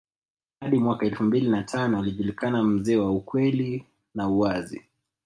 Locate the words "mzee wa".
2.63-3.11